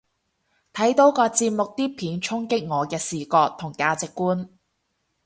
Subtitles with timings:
[0.73, 4.49] 睇到個節目啲片衝擊我嘅視覺同價值觀